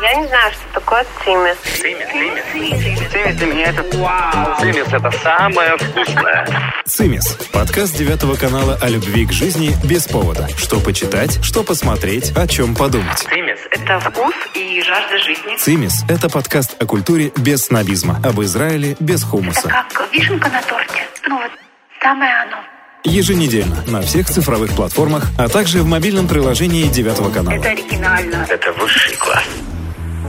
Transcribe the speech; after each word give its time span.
Я 0.00 0.14
не 0.14 0.28
знаю, 0.28 0.52
что 0.52 0.80
такое 0.80 1.04
цимис. 1.24 1.56
Цимис, 1.80 2.06
цимис. 2.52 3.10
Цимис 3.10 3.36
для 3.36 3.46
меня 3.46 3.64
это 3.70 3.82
вау. 3.98 4.60
Цимис 4.60 4.86
это 4.92 5.10
самое 5.10 5.76
вкусное. 5.76 6.72
Цимис. 6.84 7.36
Подкаст 7.52 7.96
девятого 7.96 8.36
канала 8.36 8.78
о 8.80 8.88
любви 8.88 9.26
к 9.26 9.32
жизни 9.32 9.74
без 9.84 10.06
повода. 10.06 10.46
Что 10.56 10.78
почитать, 10.78 11.42
что 11.44 11.64
посмотреть, 11.64 12.30
о 12.36 12.46
чем 12.46 12.76
подумать. 12.76 13.18
Цимис 13.18 13.58
Это 13.72 13.98
вкус 13.98 14.34
и 14.54 14.80
жажда 14.82 15.18
жизни. 15.18 15.56
Цимис– 15.56 16.04
это 16.08 16.28
подкаст 16.28 16.80
о 16.80 16.86
культуре 16.86 17.32
без 17.36 17.64
снобизма, 17.64 18.20
об 18.24 18.40
Израиле 18.42 18.96
без 19.00 19.24
хумуса. 19.24 19.68
Как 19.68 20.08
вишенка 20.12 20.48
на 20.48 20.62
торте. 20.62 21.08
Ну 21.26 21.38
вот, 21.38 21.50
самое 22.00 22.32
оно. 22.42 22.58
Еженедельно 23.02 23.82
на 23.88 24.02
всех 24.02 24.28
цифровых 24.28 24.76
платформах, 24.76 25.24
а 25.38 25.48
также 25.48 25.82
в 25.82 25.86
мобильном 25.86 26.28
приложении 26.28 26.84
девятого 26.84 27.30
канала. 27.30 27.54
Это 27.54 27.70
оригинально. 27.70 28.46
это 28.48 28.72
высший 28.72 29.16
класс. 29.16 29.44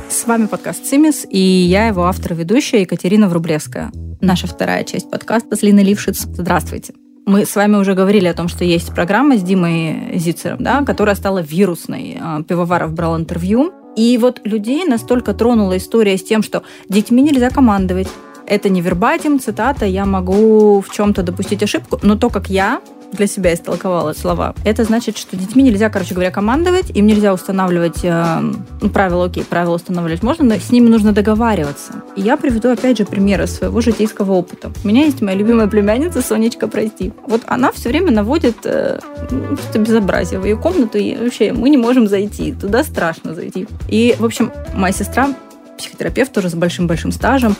С 0.09 0.25
вами 0.25 0.47
подкаст 0.47 0.85
«Цимис» 0.85 1.27
и 1.29 1.37
я 1.37 1.87
его 1.87 2.05
автор 2.05 2.33
и 2.33 2.35
ведущая 2.35 2.81
Екатерина 2.81 3.29
Врублевская. 3.29 3.91
Наша 4.21 4.47
вторая 4.47 4.83
часть 4.83 5.09
подкаста 5.11 5.55
с 5.55 5.61
Линой 5.61 5.83
Лившиц. 5.83 6.21
Здравствуйте. 6.33 6.95
Мы 7.27 7.45
с 7.45 7.55
вами 7.55 7.75
уже 7.75 7.93
говорили 7.93 8.25
о 8.25 8.33
том, 8.33 8.47
что 8.47 8.63
есть 8.63 8.93
программа 8.93 9.37
с 9.37 9.43
Димой 9.43 10.17
Зицером, 10.17 10.63
да, 10.63 10.83
которая 10.83 11.13
стала 11.13 11.43
вирусной. 11.43 12.17
А, 12.19 12.41
Пивоваров 12.41 12.91
брал 12.91 13.17
интервью. 13.17 13.71
И 13.95 14.17
вот 14.17 14.41
людей 14.45 14.83
настолько 14.85 15.35
тронула 15.35 15.77
история 15.77 16.17
с 16.17 16.23
тем, 16.23 16.41
что 16.41 16.63
детьми 16.89 17.21
нельзя 17.21 17.51
командовать. 17.51 18.09
Это 18.47 18.69
не 18.69 18.81
вербатим, 18.81 19.39
цитата, 19.39 19.85
я 19.85 20.05
могу 20.05 20.81
в 20.81 20.91
чем-то 20.91 21.21
допустить 21.21 21.61
ошибку, 21.61 21.99
но 22.01 22.15
то, 22.15 22.31
как 22.31 22.49
я 22.49 22.81
для 23.11 23.27
себя 23.27 23.53
истолковала 23.53 24.13
слова, 24.13 24.53
это 24.63 24.83
значит, 24.83 25.17
что 25.17 25.35
детьми 25.35 25.63
нельзя, 25.63 25.89
короче 25.89 26.13
говоря, 26.13 26.31
командовать, 26.31 26.91
им 26.91 27.07
нельзя 27.07 27.33
устанавливать 27.33 28.03
э, 28.03 28.41
правила, 28.93 29.25
окей, 29.25 29.43
правила 29.43 29.75
устанавливать 29.75 30.23
можно, 30.23 30.45
но 30.45 30.55
с 30.55 30.71
ними 30.71 30.87
нужно 30.87 31.11
договариваться. 31.11 32.03
И 32.15 32.21
я 32.21 32.37
приведу, 32.37 32.69
опять 32.69 32.97
же, 32.97 33.05
примеры 33.05 33.47
своего 33.47 33.81
житейского 33.81 34.33
опыта. 34.33 34.71
У 34.83 34.87
меня 34.87 35.05
есть 35.05 35.21
моя 35.21 35.37
любимая 35.37 35.67
племянница 35.67 36.21
Сонечка, 36.21 36.67
прости. 36.67 37.13
Вот 37.27 37.41
она 37.47 37.71
все 37.71 37.89
время 37.89 38.11
наводит 38.11 38.57
э, 38.65 38.99
ну, 39.31 39.57
что 39.57 39.79
безобразие 39.79 40.39
в 40.39 40.45
ее 40.45 40.57
комнату, 40.57 40.97
и 40.97 41.15
вообще 41.15 41.53
мы 41.53 41.69
не 41.69 41.77
можем 41.77 42.07
зайти, 42.07 42.53
туда 42.53 42.83
страшно 42.83 43.33
зайти. 43.33 43.67
И, 43.87 44.15
в 44.19 44.25
общем, 44.25 44.51
моя 44.73 44.93
сестра 44.93 45.29
психотерапевт 45.79 46.31
тоже 46.31 46.49
с 46.49 46.53
большим-большим 46.53 47.11
стажем, 47.11 47.55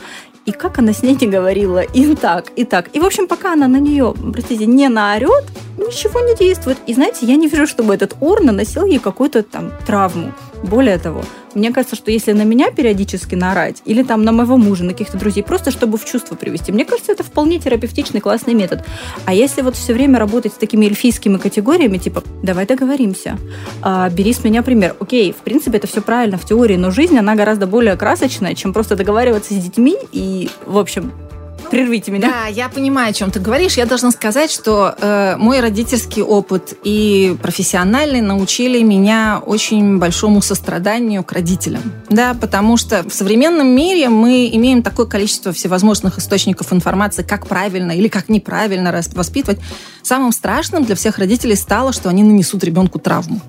и 0.46 0.52
как 0.52 0.78
она 0.78 0.92
с 0.92 1.02
ней 1.02 1.16
не 1.20 1.26
говорила, 1.26 1.80
и 1.80 2.14
так, 2.14 2.52
и 2.56 2.64
так. 2.64 2.94
И, 2.94 3.00
в 3.00 3.04
общем, 3.04 3.26
пока 3.26 3.52
она 3.52 3.68
на 3.68 3.78
нее, 3.78 4.14
простите, 4.32 4.66
не 4.66 4.88
наорет, 4.88 5.44
ничего 5.76 6.20
не 6.20 6.34
действует. 6.36 6.78
И, 6.86 6.94
знаете, 6.94 7.26
я 7.26 7.36
не 7.36 7.48
вижу, 7.48 7.66
чтобы 7.66 7.94
этот 7.94 8.16
ор 8.20 8.42
наносил 8.42 8.84
ей 8.86 8.98
какую-то 8.98 9.42
там 9.42 9.72
травму. 9.86 10.32
Более 10.62 10.98
того, 10.98 11.22
мне 11.54 11.72
кажется, 11.72 11.96
что 11.96 12.10
если 12.10 12.32
на 12.32 12.42
меня 12.42 12.70
периодически 12.70 13.34
наорать, 13.34 13.82
или 13.84 14.02
там 14.02 14.22
на 14.22 14.32
моего 14.32 14.56
мужа, 14.56 14.84
на 14.84 14.92
каких-то 14.92 15.18
друзей, 15.18 15.42
просто 15.42 15.70
чтобы 15.70 15.98
в 15.98 16.04
чувство 16.04 16.34
привести, 16.34 16.72
мне 16.72 16.84
кажется, 16.84 17.12
это 17.12 17.22
вполне 17.22 17.58
терапевтичный, 17.58 18.20
классный 18.20 18.54
метод. 18.54 18.84
А 19.24 19.34
если 19.34 19.62
вот 19.62 19.76
все 19.76 19.92
время 19.92 20.18
работать 20.18 20.52
с 20.52 20.56
такими 20.56 20.86
эльфийскими 20.86 21.38
категориями, 21.38 21.98
типа, 21.98 22.22
давай 22.42 22.66
договоримся, 22.66 23.38
а, 23.82 24.08
бери 24.10 24.32
с 24.32 24.44
меня 24.44 24.62
пример. 24.62 24.96
Окей, 25.00 25.32
в 25.32 25.42
принципе, 25.42 25.78
это 25.78 25.86
все 25.86 26.00
правильно 26.00 26.38
в 26.38 26.44
теории, 26.44 26.76
но 26.76 26.90
жизнь, 26.90 27.18
она 27.18 27.34
гораздо 27.34 27.66
более 27.66 27.96
красочная, 27.96 28.54
чем 28.54 28.72
просто 28.72 28.96
договариваться 28.96 29.54
с 29.54 29.56
детьми 29.56 29.96
и, 30.12 30.50
в 30.66 30.78
общем, 30.78 31.12
прервите 31.70 32.10
меня. 32.10 32.28
Да, 32.28 32.46
я 32.46 32.68
понимаю, 32.68 33.10
о 33.10 33.12
чем 33.12 33.30
ты 33.30 33.40
говоришь. 33.40 33.76
Я 33.76 33.86
должна 33.86 34.10
сказать, 34.10 34.50
что 34.50 34.94
э, 35.00 35.36
мой 35.36 35.60
родительский 35.60 36.22
опыт 36.22 36.74
и 36.84 37.36
профессиональный 37.40 38.20
научили 38.20 38.82
меня 38.82 39.42
очень 39.44 39.98
большому 39.98 40.42
состраданию 40.42 41.22
к 41.24 41.32
родителям. 41.32 41.82
Да, 42.08 42.34
потому 42.34 42.76
что 42.76 43.08
в 43.08 43.12
современном 43.12 43.68
мире 43.68 44.08
мы 44.08 44.50
имеем 44.52 44.82
такое 44.82 45.06
количество 45.06 45.52
всевозможных 45.52 46.18
источников 46.18 46.72
информации, 46.72 47.22
как 47.22 47.46
правильно 47.46 47.92
или 47.92 48.08
как 48.08 48.28
неправильно 48.28 48.92
воспитывать. 49.14 49.60
Самым 50.02 50.32
страшным 50.32 50.84
для 50.84 50.94
всех 50.96 51.18
родителей 51.18 51.54
стало, 51.54 51.92
что 51.92 52.08
они 52.08 52.22
нанесут 52.22 52.64
ребенку 52.64 52.98
травму. 52.98 53.40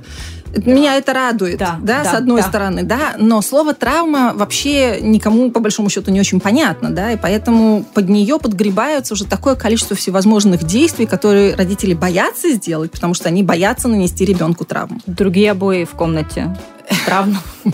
Меня 0.65 0.97
это 0.97 1.13
радует, 1.13 1.57
да, 1.57 1.77
да, 1.81 2.03
да 2.03 2.11
с 2.11 2.13
одной 2.13 2.41
да. 2.41 2.47
стороны, 2.47 2.83
да, 2.83 3.15
но 3.17 3.41
слово 3.41 3.73
травма 3.73 4.33
вообще 4.35 4.99
никому 5.01 5.51
по 5.51 5.59
большому 5.59 5.89
счету 5.89 6.11
не 6.11 6.19
очень 6.19 6.39
понятно, 6.39 6.89
да, 6.89 7.11
и 7.13 7.17
поэтому 7.17 7.85
под 7.93 8.09
нее 8.09 8.37
подгребаются 8.39 9.13
уже 9.13 9.25
такое 9.25 9.55
количество 9.55 9.95
всевозможных 9.95 10.63
действий, 10.63 11.05
которые 11.05 11.55
родители 11.55 11.93
боятся 11.93 12.49
сделать, 12.51 12.91
потому 12.91 13.13
что 13.13 13.29
они 13.29 13.43
боятся 13.43 13.87
нанести 13.87 14.25
ребенку 14.25 14.65
травму. 14.65 14.99
Другие 15.05 15.51
обои 15.51 15.85
в 15.85 15.91
комнате. 15.91 16.55
Травма. 17.05 17.41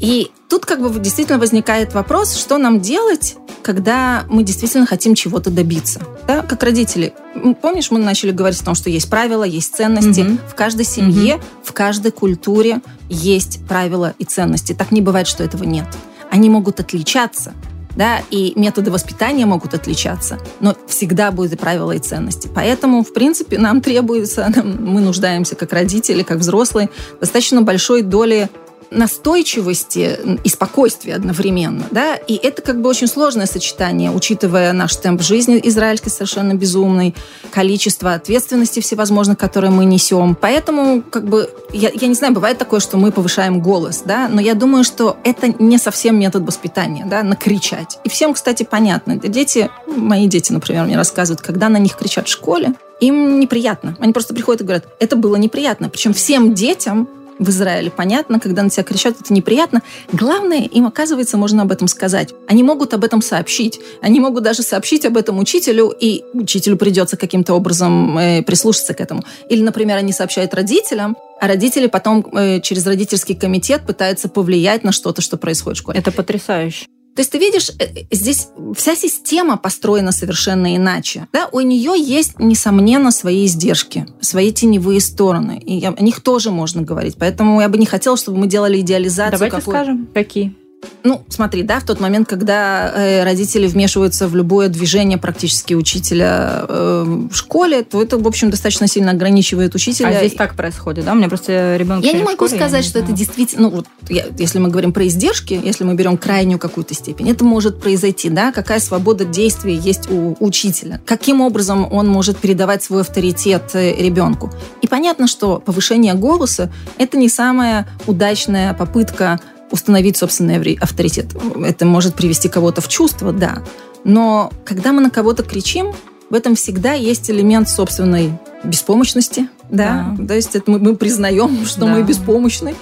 И 0.00 0.30
тут 0.48 0.66
как 0.66 0.80
бы 0.80 0.98
действительно 1.00 1.38
возникает 1.38 1.94
вопрос, 1.94 2.36
что 2.36 2.58
нам 2.58 2.80
делать, 2.80 3.36
когда 3.64 4.24
мы 4.28 4.44
действительно 4.44 4.86
хотим 4.86 5.14
чего-то 5.14 5.50
добиться. 5.50 6.00
Да? 6.28 6.42
Как 6.42 6.62
родители. 6.62 7.14
Помнишь, 7.62 7.90
мы 7.90 7.98
начали 7.98 8.30
говорить 8.30 8.60
о 8.60 8.64
том, 8.64 8.74
что 8.74 8.90
есть 8.90 9.08
правила, 9.08 9.42
есть 9.42 9.74
ценности. 9.74 10.20
Угу. 10.20 10.38
В 10.50 10.54
каждой 10.54 10.84
семье, 10.84 11.36
угу. 11.36 11.42
в 11.64 11.72
каждой 11.72 12.12
культуре 12.12 12.80
есть 13.08 13.66
правила 13.66 14.14
и 14.18 14.24
ценности. 14.24 14.74
Так 14.74 14.92
не 14.92 15.00
бывает, 15.00 15.26
что 15.26 15.42
этого 15.42 15.64
нет. 15.64 15.86
Они 16.30 16.50
могут 16.50 16.78
отличаться, 16.78 17.54
да, 17.96 18.20
и 18.30 18.52
методы 18.56 18.90
воспитания 18.90 19.46
могут 19.46 19.72
отличаться, 19.72 20.38
но 20.60 20.76
всегда 20.86 21.30
будут 21.30 21.52
и 21.52 21.56
правила, 21.56 21.92
и 21.92 21.98
ценности. 21.98 22.50
Поэтому, 22.52 23.04
в 23.04 23.12
принципе, 23.12 23.58
нам 23.58 23.80
требуется, 23.80 24.52
мы 24.64 25.00
нуждаемся 25.00 25.54
как 25.54 25.72
родители, 25.72 26.22
как 26.22 26.38
взрослые, 26.38 26.90
достаточно 27.20 27.62
большой 27.62 28.02
доли 28.02 28.50
настойчивости 28.90 30.18
и 30.42 30.48
спокойствия 30.48 31.14
одновременно. 31.14 31.84
Да? 31.90 32.16
И 32.16 32.34
это 32.36 32.62
как 32.62 32.80
бы 32.80 32.88
очень 32.88 33.06
сложное 33.06 33.46
сочетание, 33.46 34.10
учитывая 34.10 34.72
наш 34.72 34.96
темп 34.96 35.22
жизни 35.22 35.60
израильский 35.64 36.10
совершенно 36.10 36.54
безумный, 36.54 37.14
количество 37.50 38.14
ответственности 38.14 38.80
всевозможных, 38.80 39.38
которые 39.38 39.70
мы 39.70 39.84
несем. 39.84 40.36
Поэтому, 40.40 41.02
как 41.02 41.24
бы, 41.24 41.50
я, 41.72 41.90
я 41.92 42.08
не 42.08 42.14
знаю, 42.14 42.34
бывает 42.34 42.58
такое, 42.58 42.80
что 42.80 42.96
мы 42.96 43.12
повышаем 43.12 43.60
голос, 43.60 44.02
да, 44.04 44.28
но 44.28 44.40
я 44.40 44.54
думаю, 44.54 44.84
что 44.84 45.16
это 45.24 45.54
не 45.58 45.78
совсем 45.78 46.18
метод 46.18 46.44
воспитания, 46.46 47.04
да, 47.06 47.22
накричать. 47.22 47.98
И 48.04 48.08
всем, 48.08 48.34
кстати, 48.34 48.62
понятно. 48.62 49.16
Дети, 49.16 49.70
мои 49.86 50.26
дети, 50.26 50.52
например, 50.52 50.84
мне 50.84 50.96
рассказывают, 50.96 51.40
когда 51.40 51.68
на 51.68 51.78
них 51.78 51.96
кричат 51.96 52.28
в 52.28 52.30
школе, 52.30 52.74
им 53.00 53.40
неприятно. 53.40 53.96
Они 54.00 54.12
просто 54.12 54.34
приходят 54.34 54.62
и 54.62 54.64
говорят, 54.64 54.86
это 54.98 55.16
было 55.16 55.36
неприятно. 55.36 55.88
Причем 55.88 56.14
всем 56.14 56.54
детям 56.54 57.08
в 57.38 57.48
Израиле 57.48 57.90
понятно, 57.90 58.40
когда 58.40 58.62
на 58.62 58.70
тебя 58.70 58.82
кричат, 58.84 59.16
это 59.20 59.32
неприятно. 59.32 59.82
Главное, 60.12 60.62
им, 60.62 60.86
оказывается, 60.86 61.36
можно 61.36 61.62
об 61.62 61.72
этом 61.72 61.88
сказать. 61.88 62.34
Они 62.46 62.62
могут 62.62 62.94
об 62.94 63.04
этом 63.04 63.22
сообщить. 63.22 63.80
Они 64.02 64.20
могут 64.20 64.44
даже 64.44 64.62
сообщить 64.62 65.04
об 65.04 65.16
этом 65.16 65.38
учителю, 65.38 65.92
и 65.98 66.22
учителю 66.32 66.76
придется 66.76 67.16
каким-то 67.16 67.54
образом 67.54 68.18
э, 68.18 68.42
прислушаться 68.42 68.94
к 68.94 69.00
этому. 69.00 69.24
Или, 69.48 69.62
например, 69.62 69.96
они 69.96 70.12
сообщают 70.12 70.54
родителям, 70.54 71.16
а 71.40 71.48
родители 71.48 71.86
потом 71.86 72.26
э, 72.32 72.60
через 72.60 72.86
родительский 72.86 73.34
комитет 73.34 73.86
пытаются 73.86 74.28
повлиять 74.28 74.84
на 74.84 74.92
что-то, 74.92 75.22
что 75.22 75.36
происходит 75.36 75.78
в 75.78 75.80
школе. 75.80 75.98
Это 75.98 76.12
потрясающе. 76.12 76.86
То 77.14 77.20
есть 77.20 77.30
ты 77.30 77.38
видишь, 77.38 77.70
э, 77.78 78.06
здесь 78.10 78.48
вся 78.76 78.96
система 78.96 79.56
построена 79.56 80.10
совершенно 80.10 80.76
иначе. 80.76 81.28
Да? 81.32 81.48
У 81.52 81.60
нее 81.60 81.94
есть, 81.96 82.38
несомненно, 82.40 83.12
свои 83.12 83.46
издержки, 83.46 84.06
свои 84.20 84.52
теневые 84.52 85.00
стороны. 85.00 85.58
И 85.58 85.84
о 85.84 85.92
них 86.02 86.20
тоже 86.20 86.50
можно 86.50 86.82
говорить. 86.82 87.16
Поэтому 87.18 87.60
я 87.60 87.68
бы 87.68 87.78
не 87.78 87.86
хотела, 87.86 88.16
чтобы 88.16 88.38
мы 88.38 88.46
делали 88.48 88.80
идеализацию. 88.80 89.38
Давайте 89.38 89.56
какой... 89.56 89.74
скажем, 89.74 90.08
какие. 90.12 90.54
Ну, 91.02 91.22
смотри, 91.28 91.62
да, 91.62 91.80
в 91.80 91.84
тот 91.84 92.00
момент, 92.00 92.28
когда 92.28 92.92
э, 92.94 93.24
родители 93.24 93.66
вмешиваются 93.66 94.28
в 94.28 94.34
любое 94.34 94.68
движение 94.68 95.18
практически 95.18 95.74
учителя 95.74 96.64
э, 96.68 97.26
в 97.30 97.34
школе, 97.34 97.82
то 97.82 98.02
это, 98.02 98.18
в 98.18 98.26
общем, 98.26 98.50
достаточно 98.50 98.86
сильно 98.86 99.12
ограничивает 99.12 99.74
учителя. 99.74 100.08
А 100.08 100.18
здесь 100.18 100.34
так 100.34 100.54
происходит, 100.54 101.04
да? 101.04 101.12
У 101.12 101.14
меня 101.16 101.28
просто 101.28 101.76
ребенок. 101.76 102.04
Я 102.04 102.12
не 102.12 102.22
могу 102.22 102.46
школе, 102.46 102.56
сказать, 102.56 102.84
что 102.84 102.98
это 102.98 103.12
действительно, 103.12 103.68
ну 103.68 103.76
вот, 103.76 103.86
я, 104.08 104.26
если 104.38 104.58
мы 104.58 104.68
говорим 104.68 104.92
про 104.92 105.06
издержки, 105.06 105.60
если 105.62 105.84
мы 105.84 105.94
берем 105.94 106.16
крайнюю 106.16 106.58
какую-то 106.58 106.94
степень, 106.94 107.30
это 107.30 107.44
может 107.44 107.80
произойти, 107.80 108.30
да? 108.30 108.52
Какая 108.52 108.80
свобода 108.80 109.24
действий 109.24 109.76
есть 109.76 110.10
у 110.10 110.36
учителя? 110.40 111.00
Каким 111.06 111.40
образом 111.40 111.90
он 111.92 112.08
может 112.08 112.38
передавать 112.38 112.82
свой 112.82 113.02
авторитет 113.02 113.70
э, 113.74 113.94
ребенку? 113.94 114.50
И 114.82 114.86
понятно, 114.86 115.26
что 115.26 115.58
повышение 115.58 116.14
голоса 116.14 116.70
это 116.98 117.16
не 117.16 117.28
самая 117.28 117.86
удачная 118.06 118.74
попытка 118.74 119.40
установить 119.74 120.16
собственный 120.16 120.78
авторитет. 120.80 121.26
Это 121.64 121.84
может 121.84 122.14
привести 122.14 122.48
кого-то 122.48 122.80
в 122.80 122.86
чувство, 122.86 123.32
да. 123.32 123.64
Но 124.04 124.52
когда 124.64 124.92
мы 124.92 125.00
на 125.00 125.10
кого-то 125.10 125.42
кричим, 125.42 125.92
в 126.30 126.34
этом 126.34 126.54
всегда 126.54 126.92
есть 126.92 127.28
элемент 127.28 127.68
собственной 127.68 128.30
беспомощности, 128.62 129.48
да. 129.68 130.14
да. 130.16 130.26
То 130.28 130.34
есть 130.34 130.54
это 130.54 130.70
мы, 130.70 130.78
мы 130.78 130.94
признаем, 130.94 131.66
что 131.66 131.80
да. 131.80 131.86
мы 131.88 132.02
беспомощны. 132.04 132.76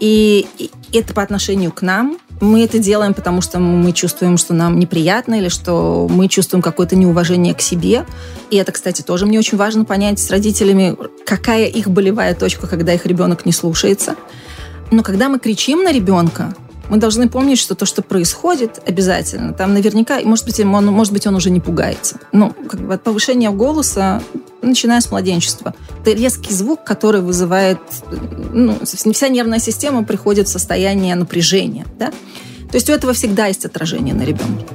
И, 0.00 0.46
и 0.58 0.70
это 0.92 1.12
по 1.12 1.22
отношению 1.22 1.70
к 1.70 1.82
нам. 1.82 2.16
Мы 2.40 2.64
это 2.64 2.78
делаем, 2.78 3.12
потому 3.12 3.42
что 3.42 3.60
мы 3.60 3.92
чувствуем, 3.92 4.36
что 4.38 4.54
нам 4.54 4.78
неприятно 4.78 5.34
или 5.34 5.48
что 5.48 6.08
мы 6.10 6.28
чувствуем 6.28 6.62
какое-то 6.62 6.96
неуважение 6.96 7.54
к 7.54 7.60
себе. 7.60 8.06
И 8.50 8.56
это, 8.56 8.72
кстати, 8.72 9.02
тоже 9.02 9.26
мне 9.26 9.38
очень 9.38 9.58
важно 9.58 9.84
понять 9.84 10.18
с 10.18 10.30
родителями, 10.30 10.96
какая 11.26 11.66
их 11.66 11.88
болевая 11.88 12.34
точка, 12.34 12.66
когда 12.66 12.94
их 12.94 13.06
ребенок 13.06 13.46
не 13.46 13.52
слушается. 13.52 14.16
Но 14.92 15.02
когда 15.02 15.30
мы 15.30 15.38
кричим 15.38 15.82
на 15.82 15.90
ребенка, 15.90 16.54
мы 16.90 16.98
должны 16.98 17.26
помнить, 17.26 17.58
что 17.58 17.74
то, 17.74 17.86
что 17.86 18.02
происходит, 18.02 18.78
обязательно. 18.86 19.54
Там 19.54 19.72
наверняка, 19.72 20.20
может 20.20 20.44
быть, 20.44 20.60
он, 20.60 20.86
может 20.86 21.14
быть, 21.14 21.26
он 21.26 21.34
уже 21.34 21.48
не 21.48 21.60
пугается. 21.60 22.20
Ну, 22.32 22.52
как 22.68 22.80
бы 22.80 22.92
от 22.92 23.02
повышения 23.02 23.50
голоса, 23.50 24.22
начиная 24.60 25.00
с 25.00 25.10
младенчества. 25.10 25.74
Это 26.02 26.12
резкий 26.12 26.52
звук, 26.52 26.84
который 26.84 27.22
вызывает... 27.22 27.78
Ну, 28.52 28.78
вся 28.84 29.28
нервная 29.28 29.60
система 29.60 30.04
приходит 30.04 30.48
в 30.48 30.50
состояние 30.50 31.14
напряжения. 31.14 31.86
Да? 31.98 32.10
То 32.70 32.74
есть 32.74 32.90
у 32.90 32.92
этого 32.92 33.14
всегда 33.14 33.46
есть 33.46 33.64
отражение 33.64 34.14
на 34.14 34.22
ребенке. 34.22 34.66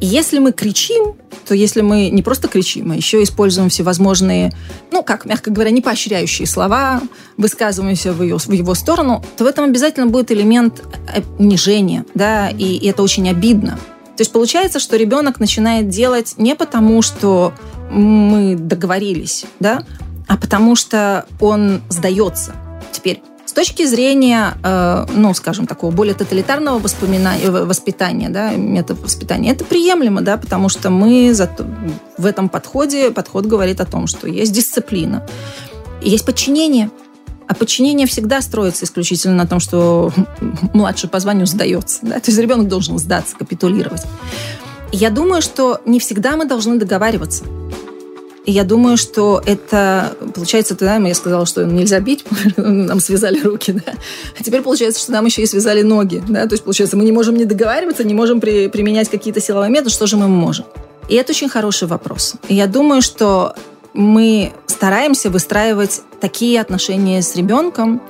Если 0.00 0.38
мы 0.38 0.52
кричим, 0.52 1.16
то 1.48 1.54
если 1.54 1.80
мы 1.80 2.10
не 2.10 2.22
просто 2.22 2.46
кричим, 2.46 2.90
а 2.90 2.96
еще 2.96 3.22
используем 3.22 3.70
всевозможные, 3.70 4.52
ну, 4.92 5.02
как, 5.02 5.24
мягко 5.24 5.50
говоря, 5.50 5.70
не 5.70 5.80
поощряющие 5.80 6.46
слова, 6.46 7.00
высказываемся 7.38 8.12
в, 8.12 8.22
ее, 8.22 8.38
в 8.38 8.52
его 8.52 8.74
сторону, 8.74 9.24
то 9.38 9.44
в 9.44 9.46
этом 9.46 9.64
обязательно 9.64 10.06
будет 10.06 10.30
элемент 10.30 10.82
э, 11.12 11.22
унижения, 11.38 12.04
да, 12.14 12.50
и, 12.50 12.76
и 12.76 12.86
это 12.88 13.02
очень 13.02 13.28
обидно. 13.30 13.78
То 14.16 14.22
есть 14.22 14.32
получается, 14.32 14.78
что 14.78 14.96
ребенок 14.96 15.40
начинает 15.40 15.88
делать 15.88 16.34
не 16.36 16.54
потому, 16.54 17.00
что 17.00 17.54
мы 17.90 18.54
договорились, 18.54 19.46
да, 19.58 19.84
а 20.26 20.36
потому 20.36 20.76
что 20.76 21.24
он 21.40 21.80
сдается. 21.88 22.54
Теперь 22.92 23.22
точки 23.52 23.86
зрения, 23.86 24.54
э, 24.62 25.06
ну, 25.14 25.34
скажем, 25.34 25.66
такого 25.66 25.90
более 25.90 26.14
тоталитарного 26.14 26.78
воспитания, 26.78 28.28
да, 28.28 28.52
метод 28.52 29.00
воспитания, 29.02 29.52
это 29.52 29.64
приемлемо, 29.64 30.20
да, 30.20 30.36
потому 30.36 30.68
что 30.68 30.90
мы 30.90 31.34
в 32.16 32.26
этом 32.26 32.48
подходе, 32.48 33.10
подход 33.10 33.46
говорит 33.46 33.80
о 33.80 33.86
том, 33.86 34.06
что 34.06 34.28
есть 34.28 34.52
дисциплина, 34.52 35.26
есть 36.02 36.24
подчинение, 36.24 36.90
а 37.46 37.54
подчинение 37.54 38.06
всегда 38.06 38.42
строится 38.42 38.84
исключительно 38.84 39.34
на 39.34 39.46
том, 39.46 39.58
что 39.58 40.12
младший 40.74 41.08
по 41.08 41.18
званию 41.18 41.46
сдается. 41.46 42.00
Да? 42.02 42.20
То 42.20 42.30
есть 42.30 42.38
ребенок 42.38 42.68
должен 42.68 42.98
сдаться, 42.98 43.34
капитулировать. 43.36 44.02
Я 44.92 45.10
думаю, 45.10 45.40
что 45.40 45.80
не 45.86 45.98
всегда 45.98 46.36
мы 46.36 46.44
должны 46.44 46.78
договариваться. 46.78 47.44
И 48.48 48.50
я 48.50 48.64
думаю, 48.64 48.96
что 48.96 49.42
это, 49.44 50.16
получается, 50.34 50.74
тогда 50.74 50.96
я 50.96 51.14
сказала, 51.14 51.44
что 51.44 51.66
нельзя 51.66 52.00
бить, 52.00 52.24
нам 52.56 52.98
связали 52.98 53.38
руки, 53.42 53.72
да. 53.72 53.92
А 54.40 54.42
теперь 54.42 54.62
получается, 54.62 55.02
что 55.02 55.12
нам 55.12 55.26
еще 55.26 55.42
и 55.42 55.46
связали 55.46 55.82
ноги, 55.82 56.22
да. 56.26 56.46
То 56.46 56.54
есть, 56.54 56.64
получается, 56.64 56.96
мы 56.96 57.04
не 57.04 57.12
можем 57.12 57.36
не 57.36 57.44
договариваться, 57.44 58.04
не 58.04 58.14
можем 58.14 58.40
при, 58.40 58.68
применять 58.68 59.10
какие-то 59.10 59.42
силовые 59.42 59.70
методы, 59.70 59.90
что 59.90 60.06
же 60.06 60.16
мы 60.16 60.28
можем? 60.28 60.64
И 61.10 61.14
это 61.14 61.32
очень 61.32 61.50
хороший 61.50 61.88
вопрос. 61.88 62.36
И 62.48 62.54
я 62.54 62.66
думаю, 62.66 63.02
что 63.02 63.54
мы 63.92 64.54
стараемся 64.64 65.28
выстраивать 65.28 66.00
такие 66.18 66.58
отношения 66.58 67.20
с 67.20 67.36
ребенком, 67.36 68.00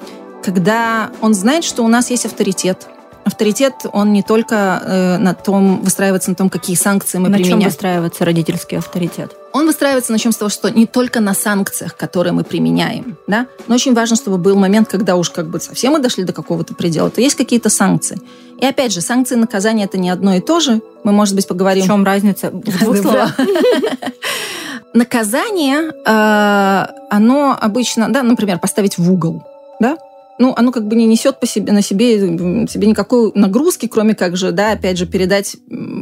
когда 0.45 1.11
он 1.21 1.35
знает, 1.35 1.65
что 1.65 1.83
у 1.83 1.89
нас 1.89 2.11
есть 2.11 2.27
авторитет, 2.27 2.87
авторитет, 3.29 3.75
он 3.93 4.13
не 4.13 4.23
только 4.23 4.83
э, 4.85 5.19
на 5.19 5.35
том, 5.35 5.81
выстраивается 5.83 6.31
на 6.31 6.37
том, 6.37 6.51
какие 6.51 6.77
санкции 6.77 7.19
мы 7.19 7.29
на 7.29 7.37
применяем. 7.37 7.59
На 7.59 7.63
чем 7.63 7.71
выстраивается 7.71 8.25
родительский 8.25 8.79
авторитет? 8.79 9.33
Он 9.53 9.67
выстраивается 9.67 10.13
на 10.13 10.19
чем 10.19 10.33
с 10.33 10.37
того, 10.37 10.49
что 10.49 10.71
не 10.71 10.87
только 10.87 11.21
на 11.21 11.35
санкциях, 11.35 11.97
которые 11.97 12.33
мы 12.33 12.45
применяем, 12.45 13.17
да, 13.27 13.47
но 13.67 13.75
очень 13.75 13.95
важно, 13.95 14.17
чтобы 14.17 14.37
был 14.39 14.57
момент, 14.57 14.89
когда 14.89 15.17
уж 15.17 15.31
как 15.31 15.49
бы 15.49 15.61
совсем 15.61 15.93
мы 15.93 16.01
дошли 16.01 16.25
до 16.25 16.33
какого-то 16.33 16.75
предела, 16.75 17.11
то 17.11 17.21
есть 17.21 17.37
какие-то 17.37 17.71
санкции. 17.71 18.21
И 18.59 18.67
опять 18.67 18.93
же, 18.93 19.01
санкции 19.01 19.37
и 19.37 19.39
наказания 19.39 19.85
это 19.85 19.99
не 19.99 20.11
одно 20.11 20.35
и 20.35 20.41
то 20.41 20.61
же. 20.61 20.83
Мы, 21.05 21.13
может 21.13 21.35
быть, 21.35 21.47
поговорим... 21.47 21.85
В 21.85 21.87
чем 21.87 22.05
разница? 22.05 22.51
В 22.51 22.61
двух 22.61 22.97
словах. 22.97 23.39
Наказание, 24.95 25.93
э, 26.05 26.87
оно 27.11 27.57
обычно, 27.61 28.13
да, 28.13 28.23
например, 28.23 28.59
поставить 28.59 28.99
в 28.99 29.13
угол, 29.13 29.45
да, 29.81 29.97
ну, 30.39 30.55
оно 30.57 30.73
как 30.73 30.87
бы 30.87 30.97
не 30.97 31.07
несет 31.07 31.41
по 31.41 31.47
себе, 31.47 31.73
на 31.73 31.83
себе, 31.83 32.19
себе 32.69 32.87
никакой 32.87 33.33
нагрузки, 33.35 33.87
кроме 33.87 34.15
как 34.15 34.37
же, 34.37 34.53
да, 34.53 34.73
опять 34.73 34.97
же, 34.97 35.07
передать 35.07 35.57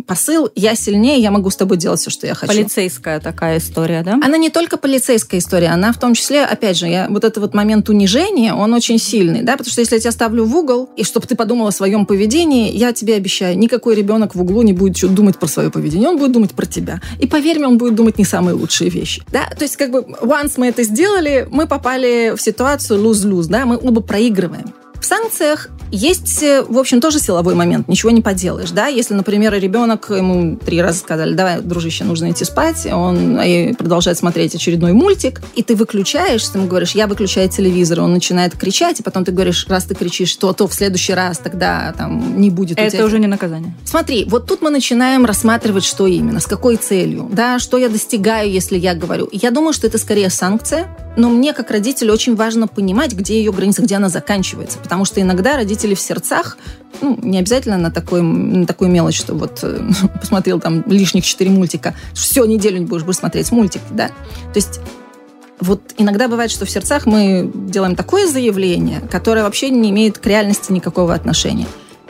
посыл 0.07 0.51
«я 0.55 0.75
сильнее, 0.75 1.19
я 1.21 1.31
могу 1.31 1.51
с 1.51 1.57
тобой 1.57 1.77
делать 1.77 2.01
все, 2.01 2.11
что 2.11 2.27
я 2.27 2.35
хочу». 2.35 2.53
Полицейская 2.53 3.21
такая 3.21 3.59
история, 3.59 4.03
да? 4.03 4.15
Она 4.23 4.37
не 4.37 4.51
только 4.51 4.77
полицейская 4.77 5.41
история, 5.41 5.69
она 5.69 5.93
в 5.93 5.99
том 5.99 6.15
числе, 6.15 6.45
опять 6.45 6.77
же, 6.77 6.87
я, 6.87 7.09
вот 7.09 7.25
этот 7.25 7.39
вот 7.39 7.55
момент 7.55 7.89
унижения, 7.89 8.55
он 8.55 8.75
очень 8.75 8.99
сильный, 8.99 9.43
да, 9.43 9.53
потому 9.53 9.73
что 9.73 9.81
если 9.81 9.97
я 9.97 10.01
тебя 10.01 10.13
ставлю 10.13 10.45
в 10.45 10.55
угол, 10.55 10.91
и 10.97 11.05
чтобы 11.05 11.27
ты 11.27 11.35
подумала 11.35 11.69
о 11.69 11.73
своем 11.73 12.07
поведении, 12.07 12.71
я 12.73 12.93
тебе 12.93 13.15
обещаю, 13.15 13.59
никакой 13.59 13.95
ребенок 13.95 14.35
в 14.35 14.41
углу 14.41 14.63
не 14.63 14.73
будет 14.73 15.13
думать 15.15 15.39
про 15.39 15.49
свое 15.49 15.71
поведение, 15.71 16.09
он 16.09 16.19
будет 16.19 16.33
думать 16.33 16.53
про 16.53 16.67
тебя. 16.67 17.01
И 17.19 17.27
поверь 17.27 17.59
мне, 17.59 17.69
он 17.69 17.79
будет 17.79 17.95
думать 17.95 18.19
не 18.19 18.25
самые 18.25 18.55
лучшие 18.55 18.91
вещи, 18.91 19.23
да, 19.33 19.49
то 19.57 19.65
есть 19.65 19.77
как 19.77 19.91
бы 19.91 20.01
once 20.21 20.55
мы 20.57 20.69
это 20.69 20.83
сделали, 20.83 21.49
мы 21.51 21.67
попали 21.67 22.35
в 22.37 22.41
ситуацию 22.41 23.01
lose-lose, 23.03 23.47
да, 23.49 23.67
мы 23.67 23.77
оба 23.77 24.01
проиграли 24.01 24.26
проигрываем. 24.27 24.73
В 25.01 25.05
санкциях 25.05 25.69
есть, 25.93 26.43
э, 26.43 26.63
в 26.67 26.79
общем, 26.79 27.01
тоже 27.01 27.21
силовой 27.21 27.55
момент, 27.55 27.87
ничего 27.87 28.11
не 28.11 28.23
поделаешь, 28.23 28.71
да, 28.71 28.87
если, 28.89 29.15
например, 29.15 29.53
ребенок, 29.53 30.11
ему 30.11 30.57
три 30.57 30.83
раза 30.83 30.99
сказали, 30.99 31.35
давай, 31.35 31.61
дружище, 31.61 32.03
нужно 32.03 32.33
идти 32.33 32.45
спать, 32.45 32.87
он 32.91 33.41
и 33.41 33.75
продолжает 33.75 34.19
смотреть 34.19 34.55
очередной 34.55 34.95
мультик, 34.95 35.43
и 35.55 35.63
ты 35.63 35.77
выключаешь, 35.77 36.49
ты 36.49 36.59
ему 36.59 36.67
говоришь, 36.67 36.93
я 36.93 37.07
выключаю 37.07 37.49
телевизор, 37.49 38.01
он 38.01 38.15
начинает 38.15 38.57
кричать, 38.57 38.99
и 38.99 39.03
потом 39.03 39.25
ты 39.25 39.31
говоришь, 39.31 39.67
раз 39.69 39.85
ты 39.85 39.95
кричишь, 39.95 40.35
то, 40.35 40.53
то 40.55 40.67
в 40.67 40.75
следующий 40.75 41.13
раз 41.13 41.39
тогда 41.39 41.95
там 41.97 42.41
не 42.41 42.51
будет 42.51 42.79
Это 42.79 42.91
тебя... 42.91 43.05
уже 43.05 43.21
не 43.21 43.29
наказание. 43.29 43.77
Смотри, 43.85 44.25
вот 44.25 44.47
тут 44.47 44.63
мы 44.63 44.71
начинаем 44.71 45.25
рассматривать, 45.25 45.85
что 45.85 46.07
именно, 46.07 46.41
с 46.41 46.47
какой 46.47 46.77
целью, 46.77 47.29
да, 47.31 47.61
что 47.61 47.77
я 47.77 47.89
достигаю, 47.89 48.51
если 48.51 48.77
я 48.77 48.95
говорю. 48.95 49.29
Я 49.31 49.53
думаю, 49.53 49.73
что 49.73 49.87
это 49.87 49.99
скорее 49.99 50.31
санкция, 50.31 50.89
но 51.17 51.31
мне, 51.31 51.53
как 51.53 51.71
родитель, 51.71 52.11
очень 52.11 52.37
важно 52.37 52.69
понимать, 52.69 53.13
где 53.13 53.39
ее 53.39 53.53
граница, 53.53 53.83
где 53.83 53.97
она 53.97 54.09
заканчивается, 54.09 54.79
потому 54.79 55.05
что 55.05 55.21
иногда 55.21 55.57
родители 55.57 55.95
в 55.95 56.01
сердцах, 56.01 56.57
ну, 57.01 57.19
не 57.23 57.39
обязательно 57.39 57.79
на, 57.79 57.91
такой, 57.91 58.23
на 58.23 58.67
такую 58.67 58.91
мелочь, 58.91 59.19
что 59.19 59.35
вот 59.35 59.61
э, 59.63 59.81
посмотрел 60.21 60.61
там 60.61 60.85
лишних 60.87 61.25
четыре 61.25 61.51
мультика, 61.51 61.95
все, 62.13 62.45
неделю 62.45 62.79
не 62.79 62.87
будешь, 62.87 63.05
будешь 63.05 63.19
смотреть 63.19 63.51
мультики, 63.51 63.83
да. 63.91 64.09
То 64.09 64.57
есть 64.57 64.81
вот 65.61 65.81
иногда 65.97 66.29
бывает, 66.29 66.51
что 66.51 66.67
в 66.67 66.71
сердцах 66.71 67.07
мы 67.07 67.51
делаем 67.55 67.97
такое 67.97 68.27
заявление, 68.27 69.01
которое 69.11 69.43
вообще 69.43 69.71
не 69.71 69.91
имеет 69.91 70.19
к 70.19 70.27
реальности 70.27 70.73
никакого 70.73 71.15
отношения. 71.15 71.67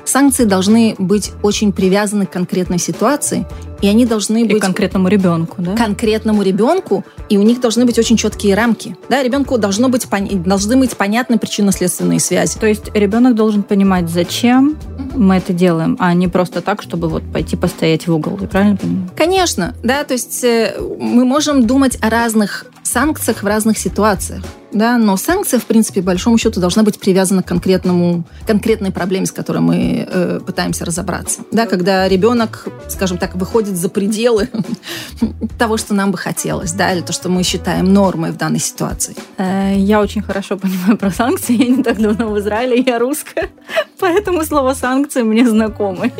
Санкции 0.07 0.45
должны 0.45 0.95
быть 0.99 1.33
очень 1.43 1.73
привязаны 1.73 2.27
к 2.27 2.31
конкретной 2.31 2.79
ситуации, 2.79 3.47
и 3.83 3.89
они 3.89 4.07
должны 4.07 4.45
быть... 4.45 4.57
И 4.57 4.61
конкретному 4.61 5.09
ребенку, 5.09 5.57
да? 5.59 5.75
Конкретному 5.75 6.43
ребенку, 6.43 7.05
и 7.29 7.37
у 7.37 7.43
них 7.43 7.61
должны 7.61 7.85
быть 7.85 7.99
очень 7.99 8.17
четкие 8.17 8.55
рамки. 8.55 8.97
Да, 9.09 9.23
ребенку 9.23 9.59
должно 9.59 9.89
быть, 9.89 10.07
должны 10.45 10.77
быть 10.77 10.97
понятны 10.97 11.39
причинно-следственные 11.39 12.21
связи. 12.21 12.59
То 12.59 12.67
есть 12.67 12.95
ребенок 12.95 13.35
должен 13.35 13.63
понимать, 13.63 14.09
зачем 14.09 14.79
мы 15.15 15.37
это 15.37 15.53
делаем, 15.53 15.97
а 15.99 16.15
не 16.15 16.29
просто 16.29 16.63
так, 16.63 16.83
чтобы 16.83 17.09
вот 17.09 17.23
пойти 17.33 17.57
постоять 17.57 18.07
в 18.07 18.15
угол. 18.15 18.39
Я 18.41 18.47
правильно 18.49 18.77
понимаю? 18.77 19.11
Конечно, 19.17 19.75
да, 19.83 20.05
то 20.05 20.15
есть 20.15 20.45
э, 20.45 20.77
мы 20.81 21.25
можем 21.25 21.67
думать 21.67 21.99
о 22.01 22.11
разных 22.11 22.67
санкциях 22.83 23.43
в 23.43 23.47
разных 23.47 23.77
ситуациях. 23.79 24.43
Да, 24.77 24.99
но 24.99 25.17
санкция, 25.17 25.59
в 25.59 25.65
принципе, 25.65 26.03
большому 26.03 26.37
счету, 26.37 26.61
должна 26.61 26.83
быть 26.83 26.99
привязана 27.01 27.43
к 27.43 27.47
конкретному, 27.47 28.25
конкретной 28.47 28.91
проблеме, 28.91 29.25
с 29.25 29.33
которой 29.33 29.63
мы 29.63 30.07
э, 30.07 30.41
пытаемся 30.47 30.85
разобраться. 30.85 31.41
Да, 31.51 31.65
когда 31.65 32.07
ребенок, 32.07 32.69
скажем 32.89 33.17
так, 33.17 33.37
выходит 33.37 33.75
за 33.75 33.89
пределы 33.89 34.51
того, 35.59 35.79
что 35.79 35.95
нам 35.95 36.11
бы 36.11 36.19
хотелось, 36.19 36.73
да, 36.73 36.93
или 36.93 37.01
то, 37.01 37.15
что 37.15 37.31
мы 37.31 37.43
считаем 37.43 37.91
нормой 37.91 38.33
в 38.33 38.37
данной 38.37 38.59
ситуации. 38.59 39.17
Э, 39.39 39.73
я 39.75 39.99
очень 39.99 40.21
хорошо 40.21 40.59
понимаю 40.59 40.99
про 40.99 41.11
санкции. 41.11 41.57
Я 41.57 41.75
не 41.75 41.83
так 41.83 41.99
давно 41.99 42.29
в 42.29 42.39
Израиле, 42.39 42.85
я 42.87 42.99
русская, 42.99 43.49
поэтому 43.99 44.45
слово 44.45 44.75
санкции 44.75 45.23
мне 45.23 45.49
знакомо. 45.49 46.11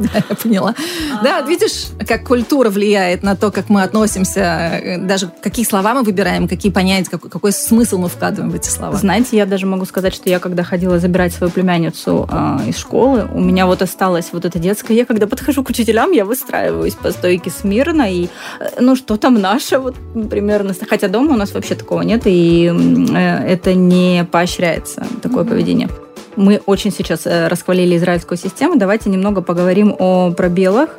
Да, 0.00 0.08
я 0.14 0.36
поняла. 0.36 0.74
Да, 1.22 1.42
видишь, 1.42 1.88
как 2.06 2.26
культура 2.26 2.70
влияет 2.70 3.22
на 3.22 3.36
то, 3.36 3.50
как 3.50 3.68
мы 3.68 3.82
относимся, 3.82 4.40
э, 4.40 4.98
даже 4.98 5.30
какие 5.42 5.64
слова 5.66 5.94
мы 5.94 6.02
выбираем, 6.02 6.48
какие 6.48 6.72
понятия, 6.72 7.10
какой, 7.10 7.30
какой 7.30 7.52
смысл 7.70 7.98
мы 7.98 8.08
вкладываем 8.08 8.50
в 8.50 8.54
эти 8.56 8.68
слова. 8.68 8.96
Знаете, 8.96 9.36
я 9.36 9.46
даже 9.46 9.64
могу 9.64 9.84
сказать, 9.84 10.12
что 10.12 10.28
я, 10.28 10.40
когда 10.40 10.64
ходила 10.64 10.98
забирать 10.98 11.32
свою 11.32 11.52
племянницу 11.52 12.28
э, 12.28 12.68
из 12.68 12.76
школы, 12.76 13.28
у 13.32 13.38
меня 13.38 13.66
вот 13.66 13.80
осталось 13.80 14.30
вот 14.32 14.44
это 14.44 14.58
детское. 14.58 14.96
Я, 14.96 15.04
когда 15.04 15.28
подхожу 15.28 15.62
к 15.62 15.70
учителям, 15.70 16.10
я 16.10 16.24
выстраиваюсь 16.24 16.94
по 16.94 17.12
стойке 17.12 17.50
смирно, 17.50 18.12
и 18.12 18.26
э, 18.58 18.80
ну 18.80 18.96
что 18.96 19.16
там 19.16 19.40
наше, 19.40 19.78
вот 19.78 19.94
примерно. 20.28 20.74
Хотя 20.88 21.06
дома 21.06 21.34
у 21.34 21.36
нас 21.36 21.54
вообще 21.54 21.76
такого 21.76 22.02
нет, 22.02 22.22
и 22.24 22.66
э, 22.66 23.52
это 23.52 23.74
не 23.74 24.24
поощряется, 24.24 25.06
такое 25.22 25.44
mm-hmm. 25.44 25.48
поведение. 25.48 25.88
Мы 26.34 26.60
очень 26.66 26.90
сейчас 26.90 27.24
э, 27.24 27.46
расхвалили 27.46 27.96
израильскую 27.96 28.36
систему. 28.36 28.76
Давайте 28.76 29.10
немного 29.10 29.42
поговорим 29.42 29.94
о 29.96 30.32
пробелах. 30.32 30.90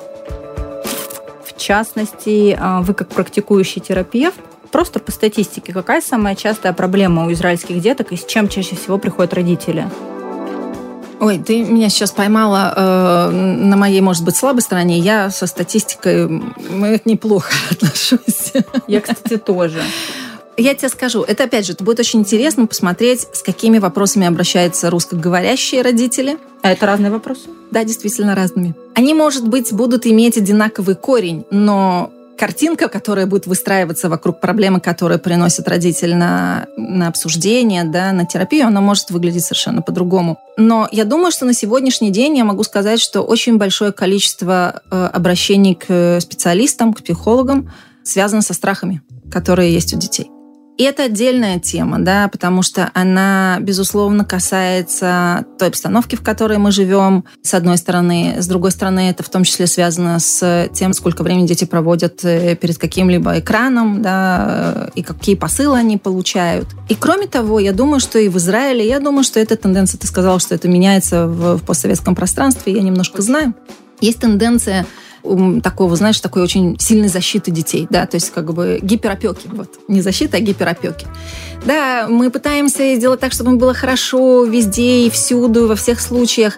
В 1.46 1.58
частности, 1.58 2.58
а, 2.60 2.82
вы 2.82 2.94
как 2.94 3.10
практикующий 3.10 3.82
терапевт, 3.82 4.40
просто 4.72 5.00
по 5.00 5.12
статистике, 5.12 5.74
какая 5.74 6.02
самая 6.02 6.36
частая 6.36 6.74
проблема 6.74 7.28
у 7.28 7.32
израильских 7.34 7.82
деток 7.82 8.12
и 8.12 8.18
с 8.18 8.26
чем 8.26 8.48
чаще 8.48 8.76
всего 8.76 8.98
приходят 8.98 9.34
родители? 9.34 9.88
Ой, 11.20 11.38
ты 11.38 11.62
меня 11.62 11.90
сейчас 11.90 12.10
поймала 12.10 12.74
э, 12.76 13.30
на 13.30 13.78
моей, 13.78 14.02
может 14.02 14.24
быть, 14.24 14.36
слабой 14.36 14.62
стороне. 14.64 14.98
Я 14.98 15.30
со 15.30 15.46
статистикой 15.46 16.28
неплохо 17.06 17.54
отношусь. 17.70 18.54
Я, 18.88 19.02
кстати, 19.02 19.38
тоже. 19.38 19.84
Я 20.58 20.74
тебе 20.74 20.90
скажу, 20.90 21.22
это 21.22 21.44
опять 21.44 21.66
же, 21.66 21.74
это 21.74 21.84
будет 21.84 22.00
очень 22.00 22.20
интересно 22.22 22.68
посмотреть, 22.68 23.28
с 23.34 23.42
какими 23.42 23.78
вопросами 23.78 24.28
обращаются 24.28 24.90
русскоговорящие 24.90 25.82
родители. 25.82 26.38
А 26.62 26.72
это 26.72 26.88
разные 26.88 27.12
вопросы? 27.12 27.50
Да, 27.70 27.84
действительно 27.84 28.36
разными. 28.36 28.76
Они, 28.96 29.14
может 29.14 29.48
быть, 29.48 29.72
будут 29.72 30.06
иметь 30.08 30.38
одинаковый 30.38 30.96
корень, 30.96 31.46
но 31.52 32.12
картинка, 32.42 32.88
которая 32.88 33.28
будет 33.28 33.46
выстраиваться 33.46 34.10
вокруг 34.10 34.42
проблемы, 34.42 34.80
которую 34.80 35.20
приносит 35.20 35.68
родитель 35.68 36.16
на, 36.16 36.66
на 36.76 37.08
обсуждение, 37.08 37.84
да, 37.84 38.12
на 38.14 38.26
терапию, 38.26 38.66
она 38.66 38.82
может 38.82 39.12
выглядеть 39.12 39.44
совершенно 39.44 39.84
по-другому. 39.84 40.40
Но 40.58 40.90
я 40.92 41.06
думаю, 41.06 41.32
что 41.32 41.46
на 41.46 41.54
сегодняшний 41.54 42.10
день 42.10 42.36
я 42.36 42.44
могу 42.44 42.64
сказать, 42.64 43.00
что 43.00 43.22
очень 43.22 43.60
большое 43.60 43.92
количество 43.92 44.82
э, 44.90 45.10
обращений 45.14 45.76
к 45.76 46.20
специалистам, 46.20 46.96
к 46.96 47.04
психологам 47.04 47.72
связано 48.04 48.42
со 48.42 48.56
страхами, 48.56 49.04
которые 49.32 49.72
есть 49.72 49.94
у 49.94 50.00
детей. 50.00 50.32
И 50.82 50.84
это 50.84 51.04
отдельная 51.04 51.60
тема, 51.60 52.00
да, 52.00 52.28
потому 52.28 52.64
что 52.64 52.90
она, 52.96 53.60
безусловно, 53.62 54.26
касается 54.26 55.46
той 55.60 55.68
обстановки, 55.68 56.16
в 56.16 56.24
которой 56.24 56.58
мы 56.58 56.72
живем, 56.72 57.24
с 57.44 57.54
одной 57.54 57.78
стороны. 57.78 58.38
С 58.40 58.48
другой 58.48 58.72
стороны, 58.72 59.12
это 59.12 59.22
в 59.22 59.30
том 59.30 59.44
числе 59.44 59.68
связано 59.68 60.18
с 60.20 60.70
тем, 60.74 60.94
сколько 60.94 61.22
времени 61.22 61.46
дети 61.46 61.66
проводят 61.66 62.26
э, 62.26 62.56
перед 62.56 62.80
каким-либо 62.80 63.38
экраном, 63.38 64.02
да, 64.02 64.90
и 64.96 65.04
какие 65.04 65.36
посылы 65.36 65.78
они 65.78 66.00
получают. 66.00 66.70
И 66.90 66.96
кроме 66.96 67.28
того, 67.28 67.60
я 67.60 67.74
думаю, 67.74 68.00
что 68.00 68.18
и 68.18 68.28
в 68.28 68.38
Израиле, 68.38 68.88
я 68.88 69.00
думаю, 69.00 69.24
что 69.24 69.40
эта 69.40 69.58
тенденция, 69.58 70.00
ты 70.00 70.08
сказала, 70.08 70.40
что 70.40 70.56
это 70.56 70.68
меняется 70.68 71.28
в, 71.28 71.58
в 71.58 71.64
постсоветском 71.64 72.16
пространстве, 72.16 72.74
я 72.74 72.82
немножко 72.82 73.22
знаю. 73.22 73.54
Есть 74.00 74.22
тенденция 74.22 74.88
такого, 75.64 75.96
знаешь, 75.96 76.20
такой 76.20 76.42
очень 76.42 76.80
сильной 76.80 77.08
защиты 77.08 77.52
детей, 77.52 77.88
да, 77.90 78.06
то 78.06 78.16
есть 78.16 78.32
как 78.32 78.54
бы 78.54 78.80
гиперопеки, 78.82 79.48
вот, 79.48 79.70
не 79.88 80.02
защита, 80.02 80.38
а 80.38 80.40
гиперопеки. 80.40 81.08
Да, 81.66 82.08
мы 82.10 82.32
пытаемся 82.32 82.96
сделать 82.96 83.20
так, 83.20 83.34
чтобы 83.34 83.52
им 83.52 83.58
было 83.58 83.74
хорошо 83.74 84.44
везде 84.46 85.06
и 85.06 85.10
всюду, 85.10 85.68
во 85.68 85.76
всех 85.76 86.00
случаях, 86.00 86.58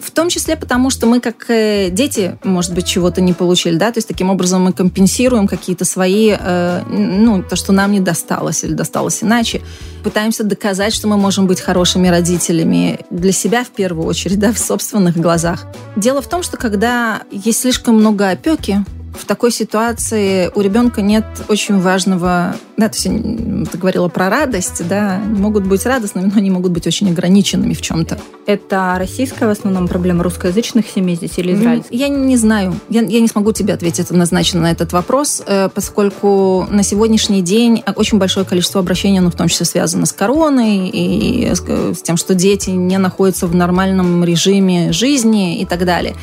в 0.00 0.10
том 0.10 0.28
числе 0.28 0.56
потому, 0.56 0.90
что 0.90 1.06
мы 1.06 1.20
как 1.20 1.48
э, 1.48 1.90
дети, 1.90 2.38
может 2.44 2.74
быть, 2.74 2.86
чего-то 2.86 3.20
не 3.20 3.32
получили, 3.32 3.76
да, 3.76 3.92
то 3.92 3.98
есть 3.98 4.08
таким 4.08 4.30
образом 4.30 4.62
мы 4.62 4.72
компенсируем 4.72 5.46
какие-то 5.46 5.84
свои, 5.84 6.34
э, 6.38 6.82
ну, 6.88 7.42
то, 7.42 7.56
что 7.56 7.72
нам 7.72 7.92
не 7.92 8.00
досталось 8.00 8.64
или 8.64 8.72
досталось 8.72 9.22
иначе. 9.22 9.62
Пытаемся 10.02 10.44
доказать, 10.44 10.94
что 10.94 11.08
мы 11.08 11.16
можем 11.16 11.46
быть 11.46 11.60
хорошими 11.60 12.08
родителями 12.08 13.00
для 13.10 13.32
себя 13.32 13.64
в 13.64 13.68
первую 13.68 14.06
очередь, 14.06 14.38
да, 14.38 14.52
в 14.52 14.58
собственных 14.58 15.16
глазах. 15.16 15.66
Дело 15.96 16.22
в 16.22 16.28
том, 16.28 16.42
что 16.42 16.56
когда 16.56 17.22
есть 17.30 17.60
слишком 17.60 17.96
много 17.96 18.30
опеки, 18.30 18.84
в 19.14 19.24
такой 19.26 19.52
ситуации 19.52 20.50
у 20.54 20.60
ребенка 20.60 21.02
нет 21.02 21.24
очень 21.48 21.78
важного, 21.80 22.56
да, 22.76 22.88
то 22.88 22.96
есть 22.96 23.70
ты 23.70 23.78
говорила 23.78 24.08
про 24.08 24.30
радость, 24.30 24.86
да, 24.88 25.20
они 25.24 25.40
могут 25.40 25.66
быть 25.66 25.84
радостными, 25.86 26.30
но 26.32 26.38
они 26.38 26.50
могут 26.50 26.72
быть 26.72 26.86
очень 26.86 27.10
ограниченными 27.10 27.74
в 27.74 27.82
чем-то. 27.82 28.18
Это 28.46 28.96
российская 28.98 29.46
в 29.46 29.50
основном 29.50 29.86
проблема 29.88 30.24
русскоязычных 30.24 30.86
семей 30.88 31.16
здесь 31.16 31.38
или 31.38 31.54
израильских? 31.54 31.92
Я 31.92 32.08
не 32.08 32.36
знаю, 32.36 32.74
я, 32.88 33.02
я 33.02 33.20
не 33.20 33.28
смогу 33.28 33.52
тебе 33.52 33.74
ответить 33.74 34.10
однозначно 34.10 34.60
на 34.62 34.70
этот 34.70 34.92
вопрос, 34.92 35.42
э, 35.46 35.68
поскольку 35.72 36.66
на 36.70 36.82
сегодняшний 36.82 37.42
день 37.42 37.82
очень 37.94 38.18
большое 38.18 38.44
количество 38.46 38.80
обращений, 38.80 39.20
ну, 39.20 39.30
в 39.30 39.36
том 39.36 39.48
числе 39.48 39.66
связано 39.66 40.06
с 40.06 40.12
короной 40.12 40.88
и 40.88 41.50
с, 41.54 41.60
с 41.60 42.02
тем, 42.02 42.16
что 42.16 42.34
дети 42.34 42.70
не 42.70 42.98
находятся 42.98 43.46
в 43.46 43.54
нормальном 43.54 44.24
режиме 44.24 44.92
жизни 44.92 45.60
и 45.60 45.66
так 45.66 45.84
далее. 45.84 46.16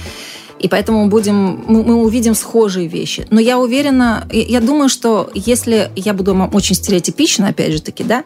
И 0.59 0.67
поэтому 0.67 1.07
будем, 1.07 1.63
мы, 1.67 1.83
мы 1.83 1.95
увидим 1.95 2.35
схожие 2.35 2.87
вещи. 2.87 3.25
Но 3.29 3.39
я 3.39 3.57
уверена, 3.57 4.27
я 4.31 4.59
думаю, 4.59 4.89
что 4.89 5.29
если 5.33 5.89
я 5.95 6.13
буду 6.13 6.35
очень 6.53 6.75
стереотипична, 6.75 7.47
опять 7.49 7.73
же 7.73 7.81
таки, 7.81 8.03
да, 8.03 8.23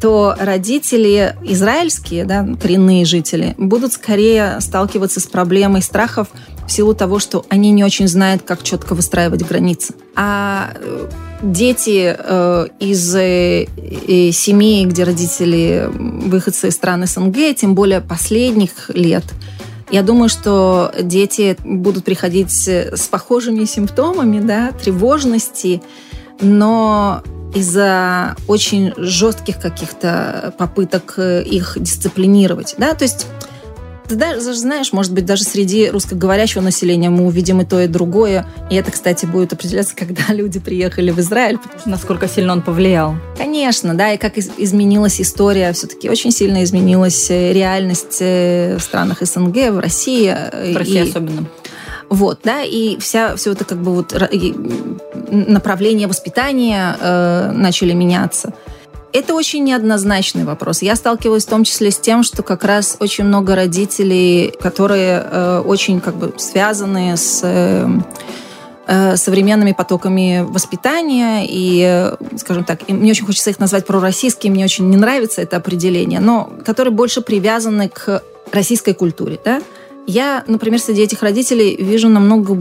то 0.00 0.34
родители 0.36 1.36
израильские, 1.44 2.24
да, 2.24 2.44
коренные 2.60 3.04
жители, 3.04 3.54
будут 3.56 3.92
скорее 3.92 4.60
сталкиваться 4.60 5.20
с 5.20 5.26
проблемой 5.26 5.80
страхов 5.80 6.26
в 6.66 6.72
силу 6.72 6.92
того, 6.92 7.20
что 7.20 7.46
они 7.48 7.70
не 7.70 7.84
очень 7.84 8.08
знают, 8.08 8.42
как 8.42 8.64
четко 8.64 8.94
выстраивать 8.94 9.46
границы. 9.46 9.94
А 10.16 10.72
э, 10.74 11.08
дети 11.42 12.16
э, 12.18 12.66
из 12.80 13.14
э, 13.14 13.66
э, 13.66 14.32
семей, 14.32 14.86
где 14.86 15.04
родители 15.04 15.88
выходцы 15.92 16.68
из 16.68 16.74
стран 16.74 17.06
СНГ, 17.06 17.54
тем 17.56 17.76
более 17.76 18.00
последних 18.00 18.90
лет, 18.94 19.24
я 19.92 20.02
думаю, 20.02 20.30
что 20.30 20.92
дети 21.00 21.56
будут 21.62 22.04
приходить 22.04 22.50
с 22.50 23.08
похожими 23.08 23.64
симптомами, 23.66 24.40
да, 24.40 24.72
тревожности, 24.72 25.82
но 26.40 27.22
из-за 27.54 28.34
очень 28.48 28.94
жестких 28.96 29.60
каких-то 29.60 30.54
попыток 30.56 31.18
их 31.18 31.76
дисциплинировать, 31.78 32.74
да, 32.78 32.94
то 32.94 33.04
есть 33.04 33.26
ты 34.12 34.18
даже 34.18 34.54
знаешь, 34.54 34.92
может 34.92 35.12
быть, 35.12 35.24
даже 35.24 35.44
среди 35.44 35.88
русскоговорящего 35.88 36.60
населения 36.60 37.10
мы 37.10 37.26
увидим 37.26 37.60
и 37.60 37.64
то, 37.64 37.80
и 37.80 37.86
другое. 37.86 38.46
И 38.70 38.74
это, 38.74 38.90
кстати, 38.90 39.26
будет 39.26 39.52
определяться, 39.52 39.94
когда 39.96 40.22
люди 40.28 40.60
приехали 40.60 41.10
в 41.10 41.18
Израиль. 41.20 41.58
Насколько 41.86 42.28
сильно 42.28 42.52
он 42.52 42.62
повлиял. 42.62 43.16
Конечно, 43.36 43.94
да, 43.94 44.12
и 44.12 44.18
как 44.18 44.38
изменилась 44.38 45.20
история. 45.20 45.72
Все-таки 45.72 46.10
очень 46.10 46.30
сильно 46.30 46.62
изменилась 46.62 47.30
э, 47.30 47.52
реальность 47.52 48.18
э, 48.20 48.76
в 48.78 48.82
странах 48.82 49.22
СНГ, 49.22 49.70
в 49.70 49.78
России. 49.78 50.32
Э, 50.34 50.72
в 50.72 50.76
России 50.76 51.04
и... 51.04 51.08
особенно. 51.08 51.46
Вот, 52.08 52.40
да, 52.44 52.62
и 52.62 52.98
вся, 52.98 53.36
все 53.36 53.52
это 53.52 53.64
как 53.64 53.80
бы 53.80 53.94
вот 53.94 54.12
направление 55.30 56.08
воспитания 56.08 56.94
э, 57.00 57.52
начали 57.52 57.94
меняться. 57.94 58.52
Это 59.12 59.34
очень 59.34 59.64
неоднозначный 59.64 60.44
вопрос. 60.44 60.80
Я 60.80 60.96
сталкивалась 60.96 61.44
в 61.44 61.48
том 61.48 61.64
числе 61.64 61.90
с 61.90 61.98
тем, 61.98 62.22
что 62.22 62.42
как 62.42 62.64
раз 62.64 62.96
очень 62.98 63.24
много 63.24 63.54
родителей, 63.54 64.54
которые 64.58 65.22
э, 65.22 65.62
очень 65.66 66.00
как 66.00 66.16
бы 66.16 66.32
связаны 66.38 67.16
с 67.16 67.40
э, 67.42 67.86
э 68.86 69.16
современными 69.16 69.72
потоками 69.72 70.44
воспитания 70.48 71.44
и, 71.46 72.10
скажем 72.38 72.64
так, 72.64 72.88
мне 72.88 73.10
очень 73.10 73.26
хочется 73.26 73.50
их 73.50 73.58
назвать 73.60 73.86
пророссийские, 73.86 74.50
мне 74.50 74.64
очень 74.64 74.88
не 74.88 74.96
нравится 74.96 75.42
это 75.42 75.58
определение, 75.58 76.18
но 76.18 76.50
которые 76.64 76.92
больше 76.92 77.20
привязаны 77.20 77.88
к 77.90 78.22
российской 78.50 78.94
культуре, 78.94 79.38
да, 79.44 79.60
я, 80.06 80.44
например, 80.46 80.80
среди 80.80 81.02
этих 81.02 81.22
родителей 81.22 81.76
вижу 81.76 82.08
намного 82.08 82.58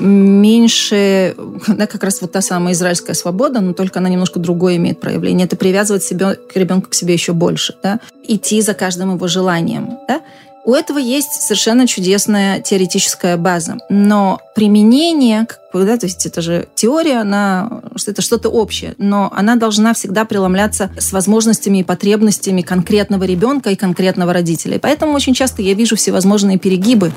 меньше, 0.00 1.34
да, 1.66 1.86
как 1.86 2.04
раз 2.04 2.20
вот 2.20 2.32
та 2.32 2.40
самая 2.40 2.74
израильская 2.74 3.14
свобода, 3.14 3.60
но 3.60 3.72
только 3.72 3.98
она 3.98 4.08
немножко 4.08 4.38
другое 4.38 4.76
имеет 4.76 5.00
проявление. 5.00 5.46
Это 5.46 5.56
привязывать 5.56 6.02
себя, 6.02 6.34
к 6.34 6.56
ребенку 6.56 6.90
к 6.90 6.94
себе 6.94 7.14
еще 7.14 7.32
больше, 7.32 7.74
да, 7.82 8.00
идти 8.26 8.60
за 8.60 8.74
каждым 8.74 9.14
его 9.14 9.26
желанием, 9.28 9.98
да. 10.08 10.22
У 10.64 10.72
этого 10.72 10.98
есть 10.98 11.42
совершенно 11.42 11.86
чудесная 11.86 12.60
теоретическая 12.60 13.36
база, 13.36 13.76
но 13.90 14.40
применение, 14.54 15.46
да, 15.74 15.98
то 15.98 16.06
есть 16.06 16.24
это 16.24 16.40
же 16.40 16.68
теория, 16.74 17.20
она, 17.20 17.82
это 18.06 18.22
что-то 18.22 18.48
общее, 18.48 18.94
но 18.96 19.30
она 19.34 19.56
должна 19.56 19.92
всегда 19.92 20.24
преломляться 20.24 20.90
с 20.98 21.12
возможностями 21.12 21.78
и 21.78 21.84
потребностями 21.84 22.62
конкретного 22.62 23.24
ребенка 23.24 23.70
и 23.70 23.76
конкретного 23.76 24.32
родителя. 24.32 24.76
И 24.76 24.80
поэтому 24.80 25.12
очень 25.12 25.34
часто 25.34 25.60
я 25.60 25.74
вижу 25.74 25.96
всевозможные 25.96 26.58
перегибы 26.58 27.12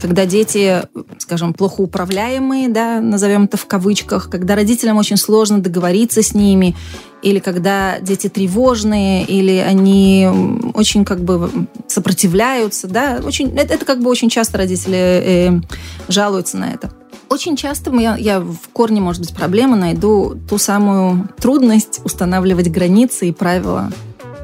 когда 0.00 0.26
дети, 0.26 0.82
скажем, 1.18 1.52
плохо 1.52 1.80
управляемые, 1.80 2.68
да, 2.68 3.00
назовем 3.00 3.44
это 3.44 3.56
в 3.56 3.66
кавычках, 3.66 4.30
когда 4.30 4.54
родителям 4.54 4.96
очень 4.96 5.16
сложно 5.16 5.60
договориться 5.60 6.22
с 6.22 6.34
ними, 6.34 6.76
или 7.22 7.38
когда 7.38 7.98
дети 8.00 8.28
тревожные, 8.28 9.24
или 9.24 9.56
они 9.56 10.28
очень 10.74 11.04
как 11.04 11.20
бы 11.20 11.50
сопротивляются, 11.86 12.86
да, 12.86 13.20
очень, 13.24 13.56
это, 13.56 13.74
это 13.74 13.84
как 13.84 14.00
бы 14.00 14.10
очень 14.10 14.28
часто 14.28 14.58
родители 14.58 14.96
э, 14.96 15.60
жалуются 16.08 16.58
на 16.58 16.70
это. 16.70 16.90
Очень 17.28 17.56
часто 17.56 17.94
я, 17.94 18.16
я 18.16 18.40
в 18.40 18.68
корне, 18.72 19.00
может 19.00 19.20
быть, 19.20 19.34
проблемы 19.34 19.76
найду 19.76 20.36
ту 20.48 20.58
самую 20.58 21.28
трудность 21.38 22.00
устанавливать 22.04 22.70
границы 22.70 23.28
и 23.28 23.32
правила 23.32 23.90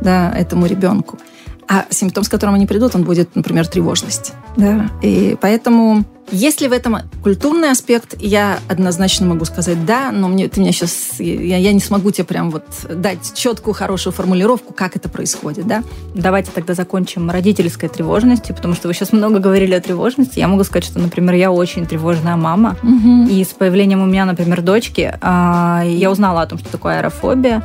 да, 0.03 0.33
этому 0.37 0.67
ребенку. 0.67 1.19
А 1.67 1.87
симптом, 1.89 2.25
с 2.25 2.29
которым 2.29 2.57
они 2.57 2.67
придут, 2.67 2.95
он 2.95 3.05
будет, 3.05 3.35
например, 3.37 3.67
тревожность. 3.67 4.35
Да? 4.57 4.91
И 5.03 5.37
поэтому, 5.41 6.05
если 6.31 6.67
в 6.67 6.73
этом 6.73 6.99
культурный 7.23 7.71
аспект, 7.71 8.15
я 8.21 8.59
однозначно 8.69 9.27
могу 9.27 9.45
сказать 9.45 9.85
да, 9.85 10.11
но 10.11 10.29
мне, 10.29 10.49
ты 10.49 10.61
меня 10.61 10.73
сейчас, 10.73 11.19
я, 11.19 11.59
я 11.59 11.73
не 11.73 11.81
смогу 11.81 12.11
тебе 12.11 12.25
прям 12.25 12.51
вот 12.51 12.65
дать 12.89 13.35
четкую, 13.35 13.75
хорошую 13.75 14.13
формулировку, 14.13 14.73
как 14.73 14.97
это 14.97 15.09
происходит. 15.09 15.67
Да? 15.67 15.83
Давайте 16.15 16.51
тогда 16.51 16.75
закончим 16.75 17.31
родительской 17.31 17.89
тревожностью, 17.89 18.55
потому 18.55 18.75
что 18.75 18.89
вы 18.89 18.95
сейчас 18.95 19.13
много 19.13 19.39
говорили 19.39 19.75
о 19.75 19.81
тревожности. 19.81 20.39
Я 20.39 20.49
могу 20.49 20.65
сказать, 20.65 20.85
что, 20.85 20.99
например, 20.99 21.35
я 21.35 21.53
очень 21.53 21.87
тревожная 21.87 22.37
мама. 22.37 22.77
Угу. 22.83 23.29
И 23.31 23.45
с 23.45 23.49
появлением 23.49 24.03
у 24.03 24.07
меня, 24.07 24.25
например, 24.25 24.63
дочки, 24.63 25.17
а, 25.21 25.83
я 25.85 26.11
узнала 26.11 26.43
о 26.43 26.47
том, 26.47 26.59
что 26.59 26.71
такое 26.71 26.99
аэрофобия 26.99 27.63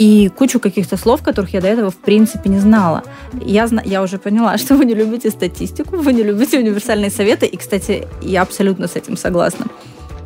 и 0.00 0.30
кучу 0.30 0.58
каких-то 0.60 0.96
слов, 0.96 1.22
которых 1.22 1.52
я 1.52 1.60
до 1.60 1.68
этого 1.68 1.90
в 1.90 1.96
принципе 1.96 2.48
не 2.48 2.58
знала. 2.58 3.02
Я, 3.34 3.68
я 3.84 4.02
уже 4.02 4.16
поняла, 4.16 4.56
что 4.58 4.74
вы 4.74 4.86
не 4.86 4.94
любите 4.94 5.30
статистику, 5.30 5.96
вы 5.96 6.14
не 6.14 6.22
любите 6.22 6.58
универсальные 6.58 7.10
советы, 7.10 7.44
и, 7.44 7.56
кстати, 7.56 8.08
я 8.22 8.40
абсолютно 8.40 8.88
с 8.88 8.96
этим 8.96 9.18
согласна. 9.18 9.66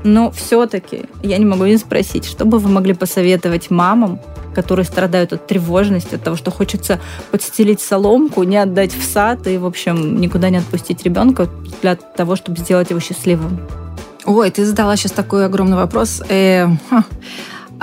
Но 0.05 0.31
все-таки 0.31 1.07
я 1.23 1.39
не 1.39 1.45
могу 1.45 1.65
не 1.65 1.77
спросить, 1.77 2.25
что 2.25 2.45
бы 2.45 2.59
вы 2.61 2.69
могли 2.71 2.95
посоветовать 2.95 3.71
мамам, 3.71 4.21
которые 4.55 4.85
страдают 4.85 5.33
от 5.33 5.49
тревожности, 5.49 6.15
от 6.15 6.23
того, 6.23 6.37
что 6.37 6.53
хочется 6.53 7.01
подстелить 7.33 7.81
соломку, 7.81 8.45
не 8.45 8.59
отдать 8.59 8.95
в 8.95 9.03
сад 9.03 9.49
и, 9.49 9.59
в 9.59 9.67
общем, 9.67 10.21
никуда 10.21 10.51
не 10.51 10.59
отпустить 10.59 11.03
ребенка 11.03 11.49
для 11.83 11.97
того, 11.97 12.37
чтобы 12.37 12.59
сделать 12.59 12.91
его 12.91 13.01
счастливым? 13.01 13.59
Ой, 14.25 14.51
ты 14.51 14.65
задала 14.65 14.97
сейчас 14.97 15.13
такой 15.13 15.45
огромный 15.47 15.77
вопрос. 15.77 16.23
Э, 16.29 16.69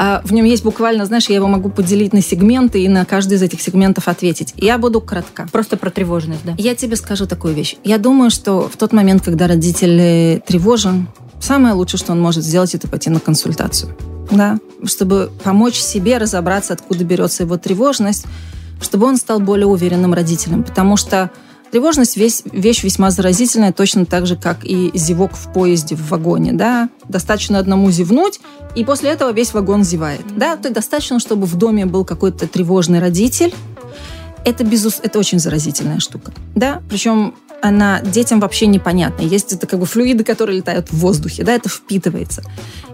а 0.03 0.19
в 0.23 0.33
нем 0.33 0.45
есть 0.45 0.63
буквально, 0.63 1.05
знаешь, 1.05 1.29
я 1.29 1.35
его 1.35 1.47
могу 1.47 1.69
поделить 1.69 2.11
на 2.11 2.23
сегменты 2.23 2.81
и 2.81 2.89
на 2.89 3.05
каждый 3.05 3.35
из 3.35 3.43
этих 3.43 3.61
сегментов 3.61 4.07
ответить. 4.07 4.51
Я 4.57 4.79
буду 4.79 4.99
кратка. 4.99 5.47
Просто 5.51 5.77
про 5.77 5.91
тревожность, 5.91 6.41
да? 6.43 6.55
Я 6.57 6.73
тебе 6.73 6.95
скажу 6.95 7.27
такую 7.27 7.53
вещь. 7.53 7.75
Я 7.83 7.99
думаю, 7.99 8.31
что 8.31 8.67
в 8.67 8.77
тот 8.77 8.93
момент, 8.93 9.23
когда 9.23 9.45
родитель 9.45 10.41
тревожен, 10.41 11.07
самое 11.39 11.75
лучшее, 11.75 11.99
что 11.99 12.13
он 12.13 12.19
может 12.19 12.43
сделать, 12.43 12.73
это 12.73 12.87
пойти 12.87 13.11
на 13.11 13.19
консультацию. 13.19 13.95
Да, 14.31 14.57
чтобы 14.85 15.29
помочь 15.43 15.75
себе 15.75 16.17
разобраться, 16.17 16.73
откуда 16.73 17.03
берется 17.03 17.43
его 17.43 17.57
тревожность, 17.57 18.25
чтобы 18.81 19.05
он 19.05 19.17
стал 19.17 19.39
более 19.39 19.67
уверенным 19.67 20.15
родителем. 20.15 20.63
Потому 20.63 20.97
что 20.97 21.29
Тревожность 21.71 22.17
весь, 22.17 22.43
вещь 22.51 22.83
весьма 22.83 23.11
заразительная, 23.11 23.71
точно 23.71 24.05
так 24.05 24.27
же, 24.27 24.35
как 24.35 24.65
и 24.65 24.91
зевок 24.93 25.31
в 25.33 25.53
поезде, 25.53 25.95
в 25.95 26.09
вагоне. 26.09 26.51
Да? 26.51 26.89
Достаточно 27.07 27.59
одному 27.59 27.89
зевнуть, 27.91 28.41
и 28.75 28.83
после 28.83 29.11
этого 29.11 29.31
весь 29.31 29.53
вагон 29.53 29.83
зевает. 29.83 30.21
Да? 30.35 30.57
То 30.57 30.67
есть 30.67 30.75
достаточно, 30.75 31.19
чтобы 31.19 31.45
в 31.45 31.55
доме 31.55 31.85
был 31.85 32.03
какой-то 32.03 32.47
тревожный 32.47 32.99
родитель. 32.99 33.53
Это, 34.43 34.63
безус... 34.63 34.99
это 35.01 35.17
очень 35.19 35.39
заразительная 35.39 35.99
штука. 35.99 36.33
Да? 36.55 36.81
Причем 36.89 37.35
она 37.61 38.01
детям 38.01 38.39
вообще 38.39 38.65
непонятна. 38.65 39.21
Есть 39.23 39.53
это 39.53 39.67
как 39.67 39.79
бы 39.79 39.85
флюиды, 39.85 40.23
которые 40.23 40.57
летают 40.57 40.89
в 40.89 40.97
воздухе, 40.97 41.43
да, 41.43 41.53
это 41.53 41.69
впитывается. 41.69 42.43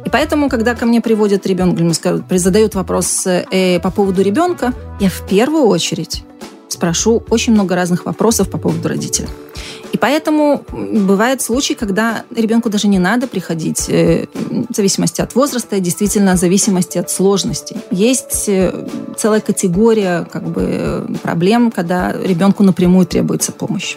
И 0.05 0.09
поэтому, 0.09 0.49
когда 0.49 0.75
ко 0.75 0.85
мне 0.85 1.01
приводят 1.01 1.47
ребенка, 1.47 2.23
задают 2.37 2.75
вопрос 2.75 3.25
э, 3.25 3.79
по 3.79 3.91
поводу 3.91 4.21
ребенка, 4.21 4.73
я 4.99 5.09
в 5.09 5.25
первую 5.27 5.67
очередь 5.67 6.23
спрошу 6.77 7.23
очень 7.29 7.53
много 7.53 7.75
разных 7.75 8.05
вопросов 8.05 8.49
по 8.51 8.59
поводу 8.59 8.87
родителя. 8.87 9.27
И 9.93 9.97
поэтому 9.97 10.63
бывают 10.71 11.41
случаи, 11.41 11.73
когда 11.73 12.23
ребенку 12.35 12.69
даже 12.69 12.87
не 12.87 12.99
надо 12.99 13.25
приходить 13.25 13.89
э, 13.89 14.27
в 14.69 14.75
зависимости 14.75 15.21
от 15.21 15.33
возраста, 15.33 15.79
действительно 15.79 16.35
в 16.35 16.37
зависимости 16.37 16.99
от 16.99 17.09
сложности. 17.09 17.77
Есть 17.89 18.47
э, 18.47 18.87
целая 19.17 19.41
категория 19.41 20.27
как 20.31 20.43
бы, 20.43 21.07
проблем, 21.23 21.71
когда 21.71 22.11
ребенку 22.11 22.63
напрямую 22.63 23.07
требуется 23.07 23.51
помощь. 23.51 23.95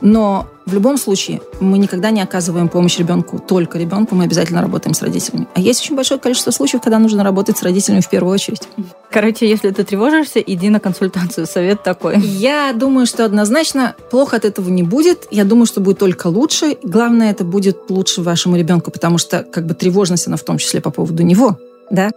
Но 0.00 0.46
в 0.66 0.74
любом 0.74 0.98
случае 0.98 1.40
мы 1.60 1.78
никогда 1.78 2.10
не 2.10 2.20
оказываем 2.20 2.68
помощь 2.68 2.98
ребенку, 2.98 3.38
только 3.38 3.78
ребенку, 3.78 4.14
мы 4.14 4.24
обязательно 4.24 4.60
работаем 4.60 4.94
с 4.94 5.00
родителями. 5.00 5.48
А 5.54 5.60
есть 5.60 5.80
очень 5.80 5.96
большое 5.96 6.20
количество 6.20 6.50
случаев, 6.50 6.82
когда 6.82 6.98
нужно 6.98 7.24
работать 7.24 7.56
с 7.56 7.62
родителями 7.62 8.00
в 8.00 8.08
первую 8.08 8.34
очередь. 8.34 8.62
Короче, 9.10 9.48
если 9.48 9.70
ты 9.70 9.82
тревожишься, 9.82 10.40
иди 10.40 10.68
на 10.68 10.78
консультацию. 10.78 11.46
Совет 11.46 11.82
такой. 11.82 12.20
Я 12.20 12.72
думаю, 12.74 13.06
что 13.06 13.24
однозначно 13.24 13.94
плохо 14.10 14.36
от 14.36 14.44
этого 14.44 14.68
не 14.68 14.82
будет. 14.82 15.26
Я 15.30 15.44
думаю, 15.44 15.66
что 15.66 15.80
будет 15.80 15.98
только 15.98 16.26
лучше. 16.26 16.76
Главное, 16.82 17.30
это 17.30 17.44
будет 17.44 17.88
лучше 17.88 18.20
вашему 18.20 18.56
ребенку, 18.56 18.90
потому 18.90 19.16
что 19.16 19.42
как 19.42 19.66
бы 19.66 19.74
тревожность, 19.74 20.26
она 20.26 20.36
в 20.36 20.42
том 20.42 20.58
числе 20.58 20.82
по 20.82 20.90
поводу 20.90 21.22
него. 21.22 21.58
Да? 21.90 22.10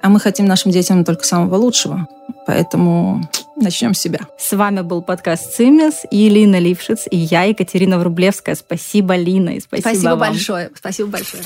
А 0.00 0.08
мы 0.08 0.18
хотим 0.18 0.46
нашим 0.46 0.70
детям 0.70 1.04
только 1.04 1.24
самого 1.24 1.56
лучшего. 1.56 2.08
Поэтому 2.46 3.28
начнем 3.60 3.94
с 3.94 4.00
себя. 4.00 4.20
С 4.38 4.56
вами 4.56 4.80
был 4.80 5.02
подкаст 5.02 5.54
«Цимис» 5.54 6.02
и 6.10 6.28
Лина 6.28 6.58
Лившиц, 6.58 7.06
и 7.10 7.16
я, 7.16 7.44
Екатерина 7.44 7.98
Врублевская. 7.98 8.54
Спасибо, 8.54 9.16
Лина, 9.16 9.50
и 9.50 9.60
спасибо 9.60 9.88
Спасибо 9.88 10.08
вам. 10.10 10.18
большое. 10.18 10.70
Спасибо 10.74 11.10
большое. 11.10 11.42